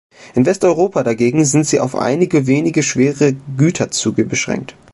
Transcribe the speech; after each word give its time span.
In 0.33 0.47
Westeuropa 0.47 1.03
dagegen 1.03 1.45
sind 1.45 1.67
sie 1.67 1.79
auf 1.79 1.93
einige 1.95 2.47
wenige 2.47 2.81
schwere 2.81 3.33
Güterzüge 3.55 4.25
beschränkt. 4.25 4.75